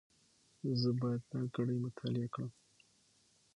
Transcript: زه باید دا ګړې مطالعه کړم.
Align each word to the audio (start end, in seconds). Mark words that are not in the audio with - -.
زه 0.81 0.89
باید 1.01 1.21
دا 1.31 1.41
ګړې 1.55 1.75
مطالعه 1.85 2.27
کړم. 2.33 2.51